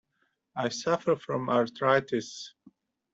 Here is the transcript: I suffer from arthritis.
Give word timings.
I 0.55 0.69
suffer 0.69 1.15
from 1.15 1.47
arthritis. 1.47 2.55